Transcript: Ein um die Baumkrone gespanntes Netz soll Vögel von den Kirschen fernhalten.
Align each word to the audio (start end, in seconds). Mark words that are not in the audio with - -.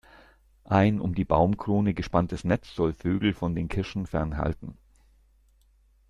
Ein 0.63 0.99
um 0.99 1.13
die 1.13 1.25
Baumkrone 1.25 1.93
gespanntes 1.93 2.43
Netz 2.43 2.73
soll 2.73 2.91
Vögel 2.91 3.33
von 3.33 3.53
den 3.53 3.67
Kirschen 3.69 4.07
fernhalten. 4.07 4.75